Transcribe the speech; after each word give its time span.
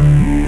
mm 0.00 0.34
you. 0.36 0.39